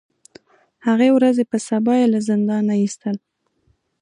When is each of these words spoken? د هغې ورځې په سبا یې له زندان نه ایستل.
د 0.03 0.03
هغې 0.87 1.09
ورځې 1.17 1.43
په 1.51 1.57
سبا 1.67 1.93
یې 2.01 2.07
له 2.13 2.19
زندان 2.29 2.61
نه 2.69 2.75
ایستل. 2.83 3.15